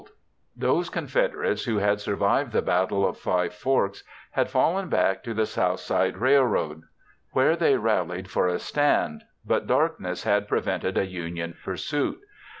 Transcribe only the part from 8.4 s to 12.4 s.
a stand, but darkness had prevented a Union pursuit.